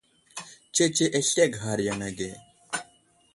Tsetse 0.73 1.03
aslege 1.19 1.55
a 1.57 1.57
ghar 1.59 1.79
yaŋ 1.87 1.99
age. 2.07 2.29